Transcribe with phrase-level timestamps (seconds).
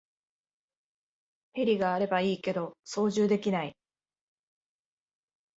[1.53, 3.77] ヘリがあればいいけど操縦できない